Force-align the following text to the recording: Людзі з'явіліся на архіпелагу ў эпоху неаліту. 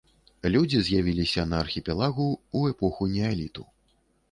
Людзі 0.53 0.79
з'явіліся 0.87 1.45
на 1.51 1.59
архіпелагу 1.65 2.27
ў 2.31 2.59
эпоху 2.77 3.11
неаліту. 3.15 3.71